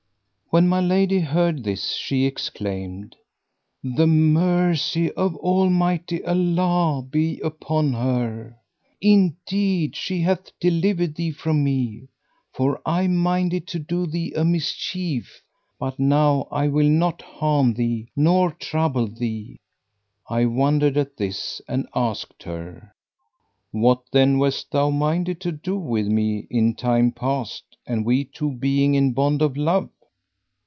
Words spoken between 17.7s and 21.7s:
thee nor trouble thee." I wondered at this